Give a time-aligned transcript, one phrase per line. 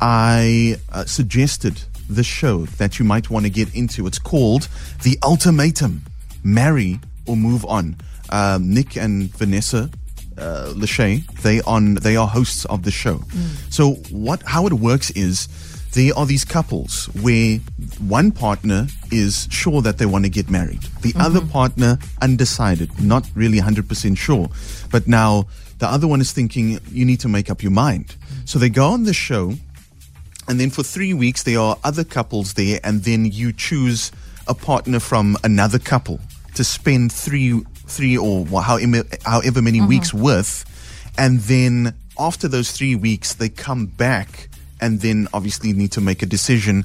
[0.00, 4.06] I uh, suggested the show that you might want to get into.
[4.06, 4.68] It's called
[5.02, 6.02] The Ultimatum
[6.42, 7.96] Marry or Move On.
[8.30, 9.90] Um, Nick and Vanessa
[10.36, 13.22] uh, Lachey, they on they are hosts of the show.
[13.70, 15.48] So what how it works is
[15.92, 17.58] there are these couples where
[18.06, 20.82] one partner is sure that they want to get married.
[21.00, 24.48] The other partner undecided, not really 100% sure.
[24.90, 25.46] But now
[25.78, 28.16] the other one is thinking you need to make up your mind.
[28.44, 29.54] So they go on the show
[30.48, 34.10] and then for three weeks there are other couples there and then you choose
[34.46, 36.18] a partner from another couple
[36.54, 39.88] to spend three three or however, however many mm-hmm.
[39.88, 40.64] weeks with
[41.16, 44.48] and then after those three weeks they come back
[44.80, 46.84] and then obviously need to make a decision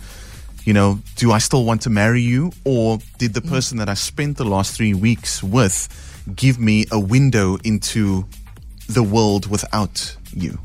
[0.66, 3.50] you know do i still want to marry you or did the mm.
[3.50, 5.88] person that i spent the last three weeks with
[6.36, 8.26] give me a window into
[8.88, 10.58] the world without you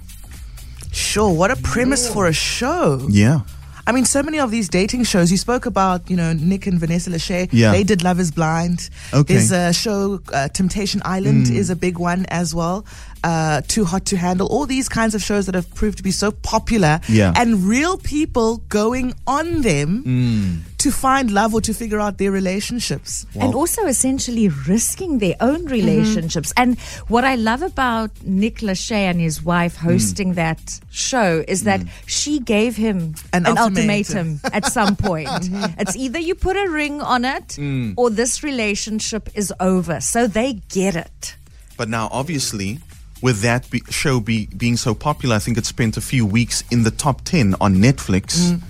[0.93, 3.07] Sure, what a premise for a show.
[3.11, 3.41] yeah
[3.87, 5.31] I mean, so many of these dating shows.
[5.31, 7.49] You spoke about, you know, Nick and Vanessa Lachey.
[7.53, 7.73] Yeah.
[7.73, 8.91] They did Love Is Blind.
[9.15, 9.33] Okay.
[9.33, 11.55] There's a show, uh, Temptation Island Mm.
[11.57, 12.85] is a big one as well.
[13.25, 14.47] Uh, Too Hot to Handle.
[14.49, 17.01] All these kinds of shows that have proved to be so popular.
[17.09, 17.33] Yeah.
[17.35, 20.68] And real people going on them Mm.
[20.79, 23.27] To find love or to figure out their relationships.
[23.39, 25.73] and also essentially risking their own mm-hmm.
[25.73, 26.53] relationships.
[26.57, 29.81] And what I love about Nick Lachey and his wife mm.
[29.81, 31.89] hosting that show is that mm.
[32.07, 34.41] she gave him An an, ultimatum.
[34.41, 34.41] ultimatum.
[34.53, 35.29] at some point.
[35.29, 35.81] Mm-hmm.
[35.81, 37.95] It's either you put a ring on it mm.
[37.97, 40.01] or this relationship is over.
[40.01, 41.35] So they get it.
[41.77, 42.79] But now, obviously,
[43.21, 46.63] with that be- show be- being so popular, I think it spent a few weeks
[46.71, 48.61] in the top 10 on Netflix.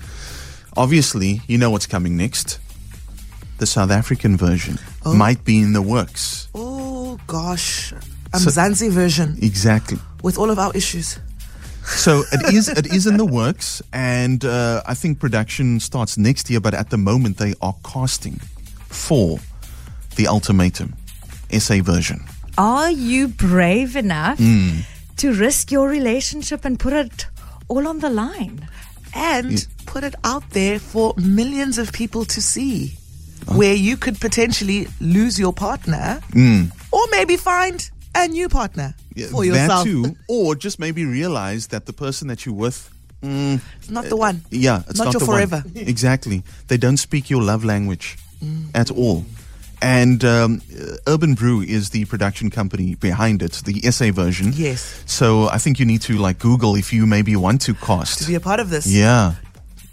[0.77, 2.59] Obviously, you know what's coming next.
[3.57, 6.47] The South African version might be in the works.
[6.55, 7.91] Oh, gosh.
[8.33, 9.97] a So- Mzansi version Exactly.
[10.23, 11.19] with all of our issues.
[11.85, 16.49] So it is it is in the works, and uh, I think production starts next
[16.49, 16.59] year.
[16.61, 18.39] But at the moment, they are casting
[18.87, 19.39] for
[20.15, 20.93] the Ultimatum
[21.51, 22.19] SA version.
[22.57, 24.83] Are you brave enough Mm.
[25.17, 27.25] to risk your relationship and put it
[27.67, 28.67] all on the line?
[29.13, 32.93] And put it out there for millions of people to see
[33.47, 33.57] Oh.
[33.57, 36.69] where you could potentially lose your partner mm.
[36.91, 39.21] or maybe find a new partner Mm.
[39.21, 39.83] Yeah, for yourself.
[39.85, 42.89] That too, or just maybe realize that the person that you're with
[43.23, 44.41] mm, It's not uh, the one.
[44.51, 45.35] Yeah, it's Not not, your the one.
[45.35, 45.63] forever.
[45.75, 46.43] Exactly.
[46.67, 48.67] They don't speak your love language mm.
[48.75, 49.25] at all.
[49.81, 50.61] And um,
[51.07, 54.51] Urban Brew is the production company behind it, the SA version.
[54.53, 55.03] Yes.
[55.05, 58.19] So I think you need to like Google if you maybe want to cast.
[58.19, 58.85] To be a part of this.
[58.87, 59.35] yeah.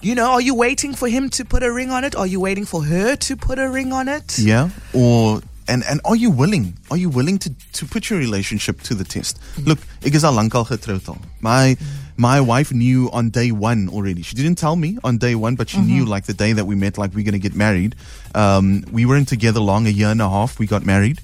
[0.03, 2.15] You know, are you waiting for him to put a ring on it?
[2.15, 4.39] Are you waiting for her to put a ring on it?
[4.39, 4.69] Yeah.
[4.93, 6.75] Or and and are you willing?
[6.91, 9.41] Are you willing to to put your relationship to the test?
[9.65, 11.19] Look, ek is al lankal getroud al.
[11.41, 11.77] My
[12.17, 14.23] my wife knew on day one already.
[14.23, 16.75] She didn't tell me on day one, but she knew like the day that we
[16.75, 17.95] met, like we're gonna get married.
[18.35, 20.59] Um, we weren't together long, a year and a half.
[20.59, 21.21] We got married.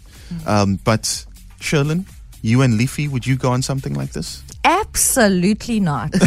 [0.47, 1.27] Um, but
[1.61, 2.07] Sherlyn,
[2.43, 4.43] you and Leafy, would you go on something like this?
[4.65, 6.13] Absolutely not.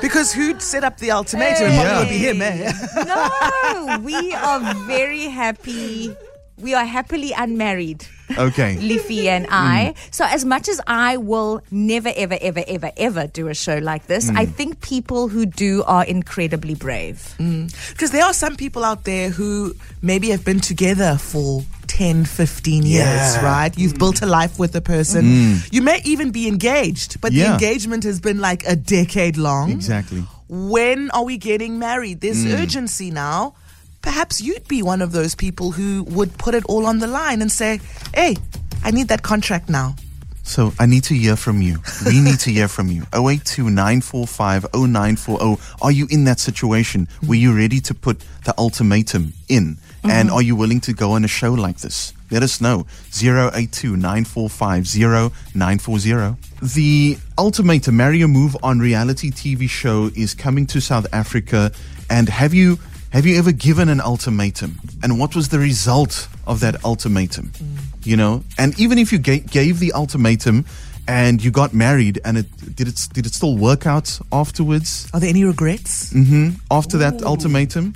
[0.00, 1.72] Because who'd set up the ultimatum?
[1.72, 2.72] It probably would be him, eh?
[3.04, 6.14] no, we are very happy.
[6.60, 8.06] We are happily unmarried.
[8.36, 8.76] Okay.
[8.80, 9.50] Leafy and mm.
[9.52, 9.94] I.
[10.10, 14.06] So as much as I will never, ever, ever, ever, ever do a show like
[14.06, 14.36] this, mm.
[14.36, 17.34] I think people who do are incredibly brave.
[17.38, 17.72] Mm.
[17.92, 22.82] Because there are some people out there who maybe have been together for 10, 15
[22.84, 23.44] years, Yeah.
[23.44, 23.76] right?
[23.78, 25.60] You've built a life with a person.
[25.70, 29.70] You may even be engaged, but the engagement has been like a decade long.
[29.70, 30.24] Exactly.
[30.48, 32.20] When are we getting married?
[32.20, 33.54] There's urgency now.
[34.08, 37.42] Perhaps you'd be one of those people who would put it all on the line
[37.42, 37.78] and say,
[38.14, 38.36] hey,
[38.82, 39.96] I need that contract now.
[40.44, 41.82] So I need to hear from you.
[42.06, 43.02] We need to hear from you.
[43.12, 45.60] 082 0940.
[45.82, 47.06] Are you in that situation?
[47.28, 49.76] Were you ready to put the ultimatum in?
[50.04, 50.36] And mm-hmm.
[50.36, 52.14] are you willing to go on a show like this?
[52.30, 52.86] Let us know.
[53.12, 56.36] 082 945 0940.
[56.62, 61.72] The Ultimatum Marry or Move on reality TV show is coming to South Africa.
[62.08, 62.78] And have you
[63.12, 64.78] have you ever given an ultimatum?
[65.02, 67.46] And what was the result of that ultimatum?
[67.48, 68.06] Mm.
[68.06, 70.64] You know, and even if you ga- gave the ultimatum
[71.06, 75.08] and you got married, and it did it did it still work out afterwards?
[75.14, 76.12] Are there any regrets?
[76.12, 76.56] Mm-hmm.
[76.70, 77.94] After that ultimatum,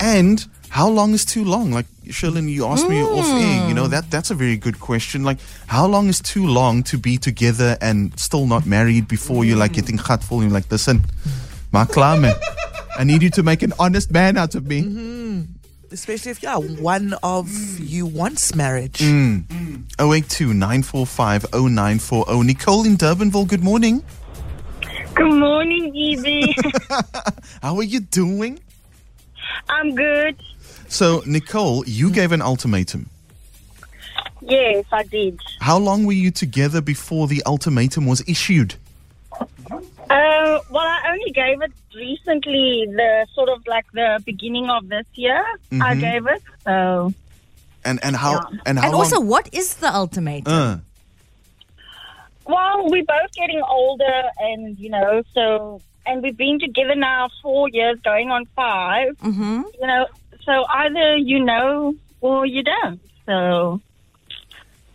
[0.00, 1.70] and how long is too long?
[1.70, 3.68] Like Sherlyn, you asked me off air.
[3.68, 3.90] You know mm.
[3.90, 5.22] that that's a very good question.
[5.22, 9.58] Like, how long is too long to be together and still not married before you're
[9.58, 11.04] like getting and you're like, listen,
[11.72, 12.34] klaar man.
[12.98, 14.82] I need you to make an honest man out of me.
[14.82, 15.42] Mm-hmm.
[15.92, 17.48] Especially if, yeah, one of
[17.78, 18.98] you wants marriage.
[18.98, 19.44] Mm.
[20.00, 22.42] 082 945 0940.
[22.42, 24.02] Nicole in Durbanville, good morning.
[25.14, 26.56] Good morning, Evie.
[27.62, 28.58] How are you doing?
[29.68, 30.36] I'm good.
[30.88, 33.08] So, Nicole, you gave an ultimatum.
[34.40, 35.40] Yes, I did.
[35.60, 38.74] How long were you together before the ultimatum was issued?
[39.32, 39.95] Mm-hmm.
[40.08, 45.06] Uh, well, I only gave it recently, the sort of like the beginning of this
[45.14, 45.44] year.
[45.80, 46.42] I gave it.
[46.64, 47.12] So,
[47.84, 48.58] And and how Yeah.
[48.66, 49.02] and how And long?
[49.02, 50.52] also, what is the ultimatum?
[50.52, 50.76] Uh,
[52.46, 57.68] well, we're both getting older, and you know, so and we've been together now four
[57.68, 59.62] years, going on 5 Mm-hmm.
[59.80, 60.06] You know,
[60.44, 63.00] so either you know or you don't.
[63.26, 63.80] So,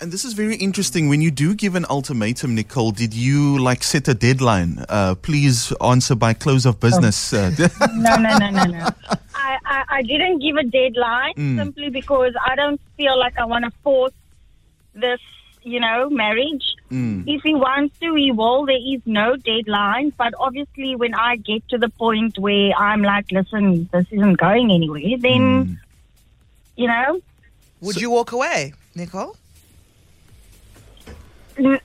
[0.01, 1.07] and this is very interesting.
[1.09, 4.83] When you do give an ultimatum, Nicole, did you like set a deadline?
[4.89, 7.33] Uh, please answer by close of business.
[7.33, 7.51] Uh,
[7.95, 8.87] no, no, no, no, no.
[9.35, 11.57] I, I, I didn't give a deadline Mm.
[11.57, 14.13] simply because I don't feel like I want to force
[14.93, 15.19] this,
[15.63, 16.63] you know, marriage.
[16.91, 17.23] Mm.
[17.27, 18.65] If he wants to, he will.
[18.65, 20.11] There is no deadline.
[20.17, 24.71] But obviously, when I get to the point where I'm like, listen, this isn't going
[24.71, 25.77] anywhere, then, Mm.
[26.75, 27.21] you know,
[27.81, 29.35] Would you walk away, Nicole?
[31.57, 31.79] You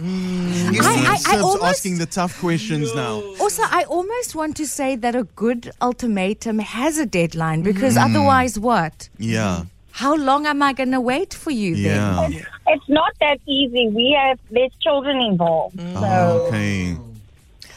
[0.00, 3.20] I- see, I- almost- asking the tough questions now.
[3.40, 8.04] Also, I almost want to say that a good ultimatum has a deadline because Mm.
[8.10, 9.08] otherwise, what?
[9.18, 12.32] Yeah, How long am I going to wait for you then?
[12.32, 12.42] yeah.
[12.68, 13.88] it's not that easy.
[13.88, 15.80] We have, there's children involved.
[15.80, 16.96] So, Oh, okay,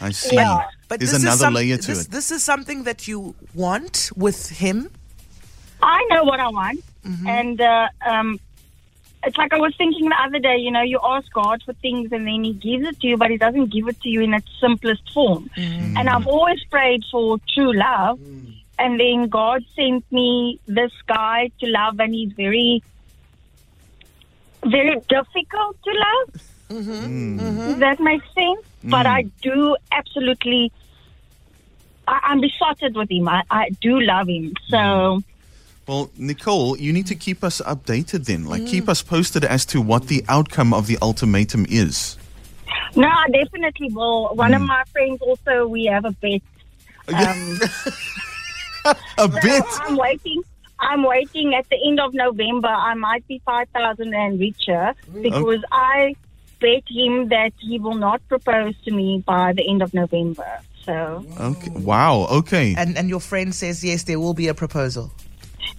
[0.02, 0.36] I see.
[0.36, 0.66] Yeah.
[0.88, 2.12] but There's this is another some- layer to this, it.
[2.12, 4.92] This is something that you want with him.
[5.82, 6.84] I know what I want,
[7.26, 8.40] and uh, um,
[9.24, 10.58] it's like I was thinking the other day.
[10.58, 13.30] You know, you ask God for things, and then He gives it to you, but
[13.30, 15.50] He doesn't give it to you in its simplest form.
[15.56, 15.98] Mm.
[15.98, 18.56] And I've always prayed for true love, mm.
[18.80, 22.84] and then God sent me this guy to love, and he's very,
[24.66, 26.42] very difficult to love.
[26.70, 26.92] Mm-hmm.
[26.92, 27.40] Mm.
[27.40, 27.58] Mm-hmm.
[27.58, 28.66] Does that make sense?
[28.84, 30.72] But I do absolutely.
[32.08, 33.28] I, I'm besotted with him.
[33.28, 34.54] I, I do love him.
[34.70, 35.22] So.
[35.88, 38.46] Well, Nicole, you need to keep us updated then.
[38.46, 38.90] Like, keep mm.
[38.90, 42.18] us posted as to what the outcome of the ultimatum is.
[42.96, 44.36] No, I definitely will.
[44.36, 44.68] One of mm.
[44.68, 46.42] my friends also, we have a bet.
[47.10, 47.60] Oh, um,
[49.18, 49.64] A bit.
[49.82, 50.42] I'm waiting.
[50.80, 52.68] I'm waiting at the end of November.
[52.68, 55.22] I might be 5,000 and richer mm.
[55.22, 55.76] because oh.
[55.76, 56.16] I
[56.60, 60.60] bet him that he will not propose to me by the end of November.
[60.84, 61.70] So, Okay.
[61.72, 62.28] Wow.
[62.32, 62.74] Okay.
[62.76, 65.12] And, and your friend says, yes, there will be a proposal.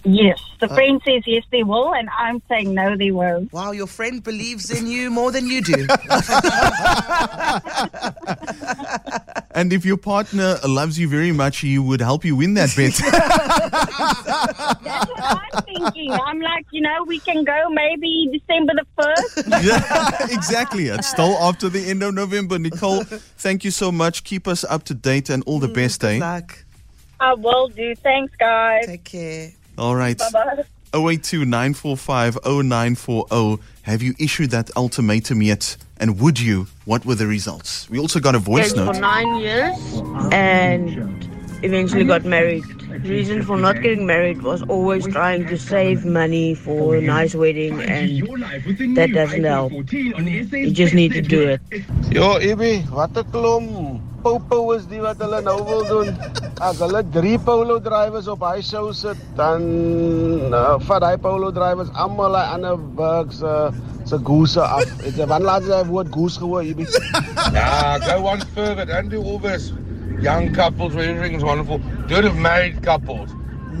[0.03, 3.51] Yes, the friend says yes, they will, and I'm saying no, they won't.
[3.53, 5.87] Wow, your friend believes in you more than you do.
[9.55, 12.93] And if your partner loves you very much, he would help you win that bet.
[14.83, 16.11] That's what I'm thinking.
[16.11, 19.63] I'm like, you know, we can go maybe December the 1st.
[20.27, 20.87] yeah, exactly.
[20.87, 22.57] It's still after the end of November.
[22.57, 24.23] Nicole, thank you so much.
[24.23, 26.19] Keep us up to date and all the best, Good eh?
[26.19, 26.65] luck.
[27.19, 27.93] I will do.
[27.95, 28.87] Thanks, guys.
[28.87, 29.51] Take care.
[29.77, 30.17] All right.
[30.17, 30.63] Bye-bye.
[30.95, 33.57] 082 945 0940.
[33.83, 35.75] Have you issued that ultimatum yet?
[35.97, 36.67] And would you?
[36.85, 37.89] What were the results?
[37.89, 39.01] We also got a voice Dated for note.
[39.01, 41.25] nine years and
[41.63, 42.63] eventually got married.
[43.03, 47.81] Reason for not getting married was always trying to save money for a nice wedding
[47.81, 48.21] and
[48.95, 49.71] that doesn't help.
[49.91, 51.61] You just need to do it.
[52.11, 56.15] Yo, Ibi, wat 'n klomp popo is die wat hulle nou wil doen.
[56.63, 59.65] As hulle drie polo drivers op hy show sit, dan
[60.53, 63.69] uh, vat hy polo drivers almal hy ander bugs uh,
[64.09, 64.87] se goose af.
[65.03, 66.87] Het jy wanneer laat jy die woord goose gehoor, Ibi?
[67.53, 68.87] Nah, go one further.
[68.87, 69.71] Don't do all this
[70.23, 71.81] young couples where everything's wonderful.
[72.07, 73.29] Do it of married couples.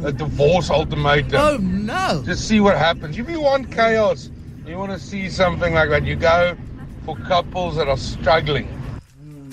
[0.03, 1.39] A divorce ultimatum.
[1.39, 2.21] Oh, no.
[2.25, 3.17] Just see what happens.
[3.17, 4.29] If you want chaos,
[4.67, 6.57] you want to see something like that, you go
[7.05, 8.67] for couples that are struggling.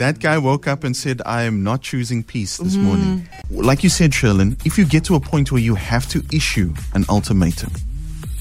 [0.00, 2.84] That guy woke up and said, I am not choosing peace this mm.
[2.84, 3.28] morning.
[3.50, 6.72] Like you said, Sherlyn, if you get to a point where you have to issue
[6.94, 7.70] an ultimatum,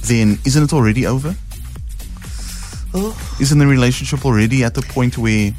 [0.03, 1.35] then isn't it already over?
[2.93, 3.35] Oh.
[3.41, 5.51] Isn't the relationship already at the point where,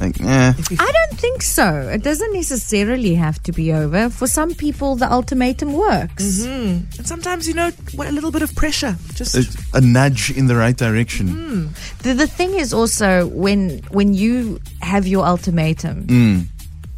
[0.00, 1.88] like, eh, I don't think so.
[1.88, 4.10] It doesn't necessarily have to be over.
[4.10, 6.42] For some people, the ultimatum works.
[6.42, 6.98] Mm-hmm.
[6.98, 8.96] And sometimes, you know, a little bit of pressure.
[9.14, 11.28] Just a, a nudge in the right direction?
[11.28, 11.98] Mm.
[12.02, 16.46] The, the thing is also when when you have your ultimatum, mm.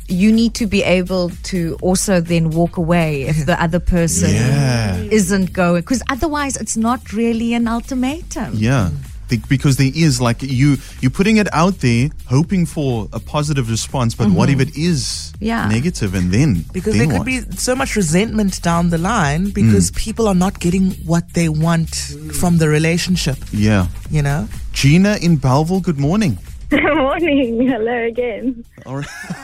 [0.08, 4.96] you need to be able to also then walk away if the other person Yeah.
[5.10, 8.52] isn't going, because otherwise it's not really an ultimatum.
[8.54, 8.90] Yeah.
[9.30, 13.70] The- Because there is like you you're putting it out there, hoping for a positive
[13.70, 14.68] response, but what if mm-hmm.
[14.68, 15.68] it is Yeah.
[15.68, 19.90] negative, and then Because then there could be so much resentment down the line because
[19.90, 19.96] mm.
[19.96, 21.94] people are not getting what they want
[22.40, 23.86] from the relationship, yeah.
[24.10, 24.48] you know?
[24.72, 26.38] Gina in Bellville, good morning.
[26.70, 27.66] Good morning.
[27.66, 28.64] Hello again.
[28.86, 29.06] All right.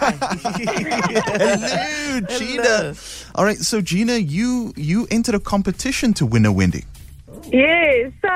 [1.41, 2.95] Hello, Gina.
[3.35, 6.85] All right, so Gina, you you entered a competition to win a wedding.
[7.51, 8.29] Yeah, so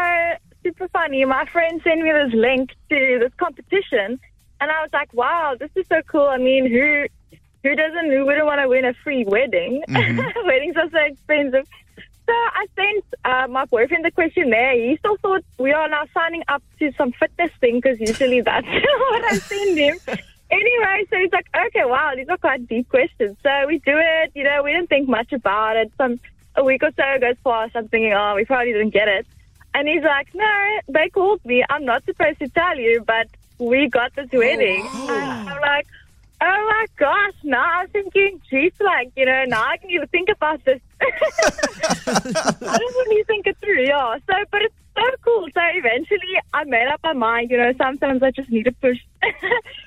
[0.81, 1.25] super funny.
[1.25, 4.19] My friend sent me this link to this competition,
[4.61, 7.07] and I was like, "Wow, this is so cool." I mean, who
[7.63, 9.83] who doesn't who wouldn't want to win a free wedding?
[9.89, 11.67] Weddings are so expensive.
[12.27, 14.75] So I sent uh, my boyfriend the questionnaire.
[14.75, 18.67] He still thought we are now signing up to some fitness thing because usually that's
[19.11, 19.99] what I send him.
[20.53, 23.37] Anyway, so he's like, okay, wow, these are quite deep questions.
[23.43, 24.33] So we do it.
[24.35, 25.93] You know, we didn't think much about it.
[25.97, 26.21] Some
[26.57, 27.77] a week or so goes past.
[27.77, 29.27] I'm thinking, oh, we probably didn't get it.
[29.75, 31.65] And he's like, no, they called me.
[31.71, 34.87] I'm not supposed to tell you, but we got this wedding.
[34.93, 35.87] And I'm like,
[36.41, 40.29] oh my gosh, now I'm thinking, geez, like, you know, now I can even think
[40.29, 40.81] about this.
[41.01, 44.17] I didn't really think it through, yeah.
[44.27, 45.47] So, but it's so cool.
[45.55, 48.99] So eventually I made up my mind, you know, sometimes I just need to push.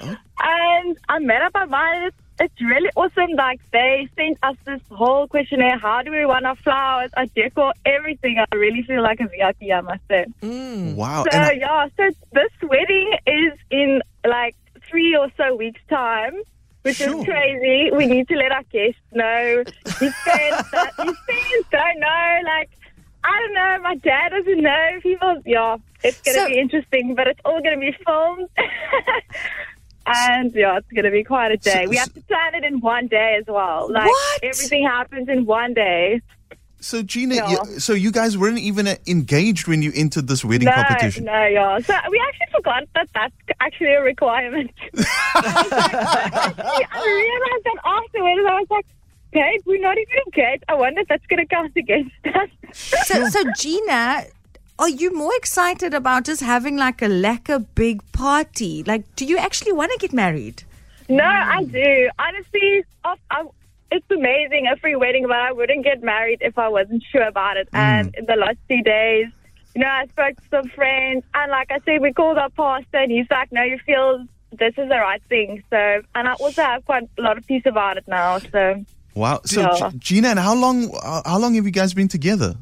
[0.02, 0.18] Oh.
[0.40, 2.12] And I made up my mind.
[2.40, 3.32] It's, it's really awesome.
[3.36, 5.78] Like, they sent us this whole questionnaire.
[5.78, 8.38] How do we want our flowers, our decor, everything.
[8.52, 10.26] I really feel like a VIP, I must say.
[10.42, 10.96] Mm.
[10.96, 11.26] Wow.
[11.32, 14.56] So I- yeah, so this wedding is in like
[14.90, 16.36] three or so weeks' time,
[16.84, 17.18] which Sure.
[17.20, 17.92] is crazy.
[17.96, 19.64] We need to let our guests know.
[19.86, 22.40] His friends, that, his friends don't know.
[22.46, 22.70] Like,
[23.24, 23.78] I don't know.
[23.84, 24.88] My dad doesn't know.
[25.02, 28.50] People, yeah, it's gonna So- be interesting, but it's all gonna be filmed.
[30.06, 31.84] And yeah, it's going to be quite a day.
[31.86, 33.90] So- we have to plan it in one day as well.
[33.92, 34.44] Like What?
[34.44, 36.22] everything happens in one day.
[36.80, 37.50] so Gina, Yeah.
[37.52, 41.24] you, so you guys weren't even uh, engaged when you entered this wedding no, competition.
[41.26, 41.80] No, yeah.
[41.80, 44.72] So we actually forgot that that's actually a requirement.
[44.94, 48.42] I, was like, actually, I realized that afterwards.
[48.50, 48.86] I was like,
[49.32, 50.64] babe, we're not even engaged.
[50.68, 52.50] I wonder if that's going to count against us.
[53.06, 54.26] So, so Gina,
[54.80, 58.84] are you more excited about just having like a lacquer big party?
[58.84, 60.64] Like, do you actually want to get married?
[61.10, 62.10] no, I do.
[62.18, 63.46] Honestly, I, I,
[63.92, 67.58] it's amazing, a free wedding, but I wouldn't get married if I wasn't sure about
[67.58, 67.68] it.
[67.74, 69.28] And in the last two days,
[69.76, 72.98] you know, I spoke to some friends, and like I said, we called our pastor,
[72.98, 75.64] and he's like, no, you feel this is the right thing.
[75.70, 78.40] So, and I also have quite a lot of peace about it now.
[78.52, 79.42] So, Wow.
[79.46, 79.90] So Yeah.
[79.92, 82.56] G- Gina, and how long uh, how long have you guys been together?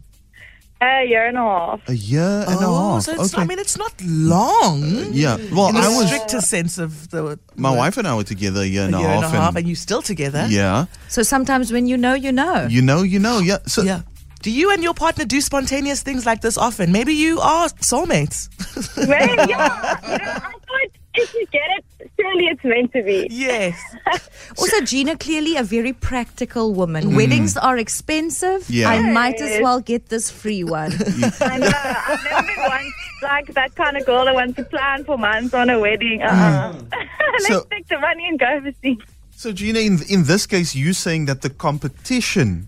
[0.82, 1.80] A year and a half.
[1.90, 3.04] A year and a Oh, half.
[3.04, 3.44] so it's, okay.
[3.44, 4.82] I mean, it's not long.
[5.12, 5.38] yeah.
[5.54, 7.78] Well, in the I was stricter sense of the my word.
[7.78, 9.32] wife and I were together a year a and year a and a half.
[9.42, 10.48] half, and you're still together.
[10.50, 10.86] yeah.
[11.08, 12.66] So sometimes when you know, you know.
[12.70, 13.40] You know, you know.
[13.40, 13.58] Yeah.
[13.68, 14.02] So Yeah.
[14.42, 16.92] Do you and your partner do spontaneous things like this often?
[16.92, 18.50] Maybe you are soulmates.
[18.98, 20.00] Maybe, yeah.
[20.02, 21.86] You know, I thought if you get it,
[22.22, 23.28] surely it's meant to be.
[23.30, 23.80] yes.
[24.58, 27.12] Also, Gina, clearly a very practical woman.
[27.12, 27.16] Mm.
[27.16, 28.70] Weddings are expensive.
[28.70, 28.90] Yeah.
[28.90, 30.92] I might as well get this free one.
[31.42, 31.72] I know.
[31.74, 35.54] I've never been one like that kind of girl that wants to plan for months
[35.54, 36.22] on a wedding.
[36.22, 36.74] Uh-uh.
[36.74, 36.92] Mm.
[37.34, 38.98] Let's So- take the money and go overseas.
[39.32, 42.68] So, Gina, in, in this case, you saying that the competition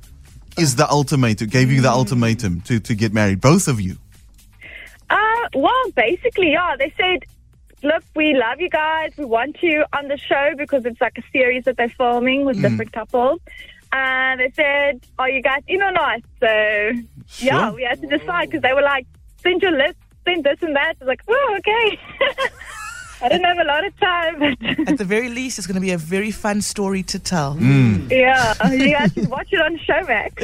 [0.57, 1.93] is the ultimatum, gave you the mm.
[1.95, 3.97] ultimatum to, to get married, both of you.
[5.09, 6.75] Uh, well, basically, yeah.
[6.77, 7.25] They said,
[7.83, 9.11] look, we love you guys.
[9.17, 12.57] We want you on the show because it's like a series that they're filming with
[12.57, 12.61] mm.
[12.61, 13.39] different couples.
[13.91, 16.21] And they said, are you guys in or not?
[16.39, 16.91] So,
[17.37, 19.05] yeah, we had to decide because they were like,
[19.37, 20.95] send your list, send this and that.
[20.99, 21.99] I was like, oh, okay.
[23.21, 25.81] I didn't have a lot of time, but At the very least, it's going to
[25.81, 27.55] be a very fun story to tell.
[27.55, 28.09] Mm.
[28.11, 30.41] yeah, you guys should watch it on Showmax.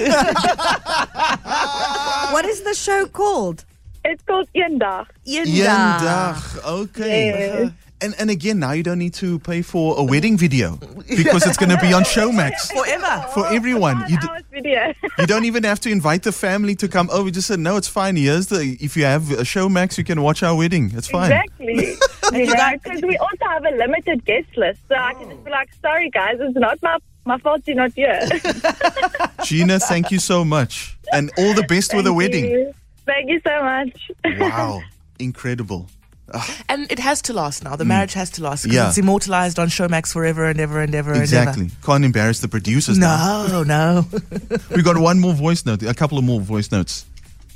[2.31, 3.65] what is the show called?
[4.09, 5.05] It's called Eendag.
[5.27, 6.65] Eendag.
[6.65, 7.27] Okay.
[7.27, 7.71] Yes.
[8.01, 10.77] And and again, now you don't need to pay for a wedding video
[11.09, 13.27] because it's going to be on Showmax Forever.
[13.33, 14.03] for everyone.
[14.07, 14.93] You, d- video.
[15.19, 17.29] you don't even have to invite the family to come oh, over.
[17.29, 18.15] Just said no, it's fine.
[18.15, 20.91] Here's the if you have a Showmax, you can watch our wedding.
[20.95, 21.31] It's fine.
[21.31, 21.97] Exactly.
[22.33, 25.51] you know, because we also have a limited guest list, so I can just be
[25.51, 28.27] like, "Sorry, guys, it's not my my fault you're not here."
[29.43, 32.45] Gina, thank you so much, and all the best with the wedding.
[32.45, 32.73] you.
[33.09, 34.11] Thank you so much.
[34.39, 34.81] Wow,
[35.19, 35.87] incredible.
[36.31, 36.47] Ah.
[36.69, 37.75] And it has to last now.
[37.75, 38.21] The marriage mm.
[38.21, 38.65] has to last.
[38.65, 38.89] 'cause Yeah.
[38.89, 41.71] It's immortalized on Showmax forever and ever and ever Exactly.
[41.83, 43.45] Can't embarrass the producers and now.
[43.45, 43.51] ever.
[43.51, 44.05] No, no.
[44.75, 47.05] We got one more voice note, a couple of more voice notes.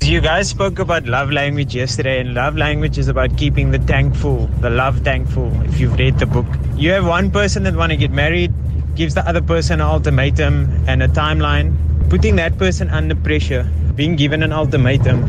[0.02, 4.14] You guys spoke about love language yesterday, and love language is about keeping the tank
[4.16, 5.52] full, the love tank full.
[5.62, 6.46] If you've read the book,
[6.76, 8.52] you have one person that want to get married,
[8.96, 11.72] gives the other person an ultimatum and a timeline,
[12.08, 15.24] putting that person under pressure, being given an ultimatum.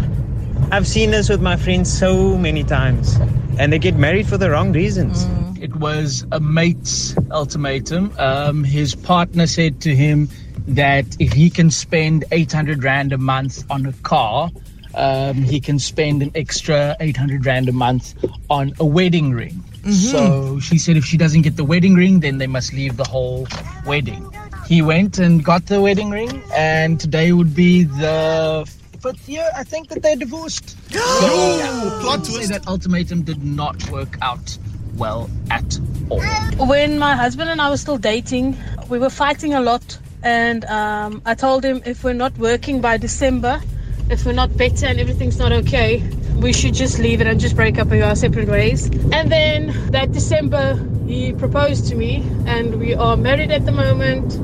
[0.71, 3.17] I've seen this with my friends so many times,
[3.59, 5.25] and they get married for the wrong reasons.
[5.61, 8.13] It was a mate's ultimatum.
[8.17, 10.29] Um, his partner said to him
[10.67, 14.51] that if he can spend 800 Rand a month on a car,
[14.95, 18.15] um, he can spend an extra 800 Rand a month
[18.49, 19.63] on a wedding ring.
[19.91, 23.03] So she said if she doesn't get the wedding ring, then they must leave the
[23.03, 23.47] whole
[23.85, 24.34] wedding.
[24.67, 28.67] He went and got the wedding ring, and today would be the
[28.99, 30.75] fifth year, I think, that they're divorced.
[30.95, 32.51] So, plot I say twist.
[32.51, 34.57] That ultimatum did not work out
[34.95, 35.79] well at
[36.09, 36.21] all.
[36.67, 38.57] When my husband and I were still dating,
[38.89, 39.99] we were fighting a lot.
[40.23, 43.61] And um, I told him if we're not working by December,
[44.09, 46.01] if we're not better and everything's not okay,
[46.35, 48.87] we should just leave it and just break up and go our separate ways.
[49.11, 50.75] And then that December,
[51.07, 54.39] he proposed to me, and we are married at the moment.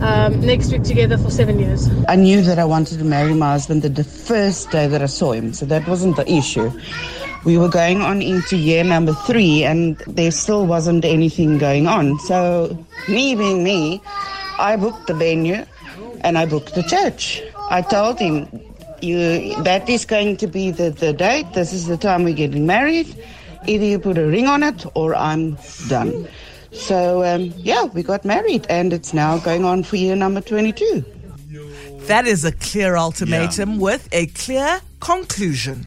[0.00, 1.88] Um, next week together for seven years.
[2.06, 5.32] I knew that I wanted to marry my husband the, first day that I saw
[5.32, 6.70] him, so that wasn't the issue.
[7.44, 12.18] We were going on into year number three, and there still wasn't anything going on.
[12.20, 12.76] So,
[13.08, 14.02] me being me,
[14.58, 15.64] I booked the venue
[16.20, 17.42] and I booked the church.
[17.70, 18.48] I told him,
[19.00, 22.66] you, that is going to be the, the date, this is the time we're getting
[22.66, 23.16] married.
[23.66, 25.56] Either you put a ring on it or I'm
[25.88, 26.28] done.
[26.76, 31.04] So, um, yeah, we got married, and it's now going on for year number 22.
[32.06, 35.84] That is a clear ultimatum with a clear conclusion.